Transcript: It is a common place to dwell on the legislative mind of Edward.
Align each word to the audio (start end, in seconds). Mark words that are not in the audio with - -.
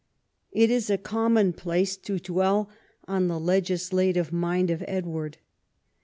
It 0.51 0.71
is 0.71 0.89
a 0.89 0.97
common 0.97 1.53
place 1.53 1.95
to 1.95 2.17
dwell 2.17 2.71
on 3.07 3.27
the 3.27 3.39
legislative 3.39 4.33
mind 4.33 4.71
of 4.71 4.83
Edward. 4.87 5.37